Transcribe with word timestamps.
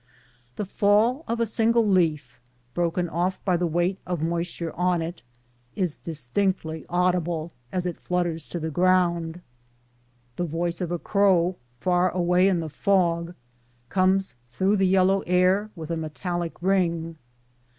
The 0.55 0.65
fall 0.65 1.23
of 1.27 1.39
a 1.39 1.45
single 1.45 1.85
leaf, 1.87 2.39
broken 2.73 3.07
off 3.07 3.39
by 3.45 3.55
the 3.55 3.67
weight 3.67 3.99
of 4.03 4.19
moisture 4.23 4.73
on 4.73 4.99
it, 4.99 5.21
is 5.75 5.95
distinctly 5.95 6.87
au 6.89 7.11
dible 7.11 7.51
as 7.71 7.85
it 7.85 7.99
flutters 7.99 8.47
to 8.47 8.59
the 8.59 8.71
ground. 8.71 9.41
The 10.37 10.43
voice 10.45 10.81
of 10.81 10.91
a 10.91 10.97
crow, 10.97 11.55
far 11.79 12.09
away 12.09 12.47
in 12.47 12.61
the 12.61 12.67
fog, 12.67 13.35
comes 13.89 14.33
through 14.49 14.77
the 14.77 14.87
yellow 14.87 15.19
air 15.27 15.69
with 15.75 15.91
a 15.91 15.97
metallic 15.97 16.59
ring. 16.63 17.17